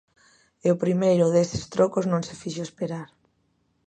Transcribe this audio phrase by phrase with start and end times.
[0.65, 3.09] E o primeiro deses trocos non se fixo esperar.